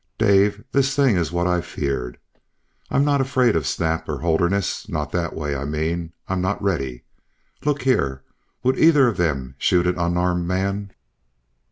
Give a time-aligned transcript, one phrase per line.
[0.17, 2.17] Dave, this thing is what I've feared.
[2.89, 5.55] I'm not afraid of Snap or Holderness, not that way.
[5.55, 7.03] I mean I'm not ready.
[7.63, 8.23] Look here,
[8.63, 10.91] would either of them shoot an unarmed man?"